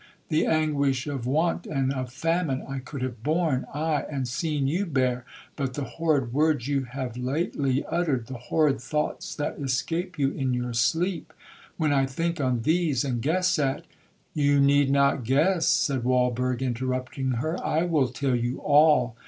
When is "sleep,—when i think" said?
10.73-12.41